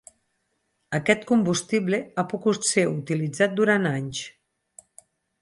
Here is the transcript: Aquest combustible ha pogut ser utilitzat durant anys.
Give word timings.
Aquest 0.99 1.27
combustible 1.31 1.99
ha 2.21 2.25
pogut 2.33 2.67
ser 2.71 2.87
utilitzat 2.95 3.55
durant 3.61 3.87
anys. 3.93 4.25